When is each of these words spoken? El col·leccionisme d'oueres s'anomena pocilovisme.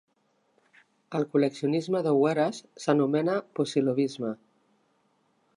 El 1.19 1.27
col·leccionisme 1.35 2.01
d'oueres 2.09 2.63
s'anomena 2.85 3.39
pocilovisme. 3.61 4.37